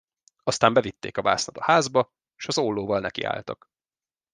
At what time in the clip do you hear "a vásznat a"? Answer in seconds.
1.17-1.63